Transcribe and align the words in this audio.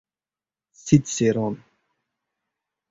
Sitseron 0.83 1.61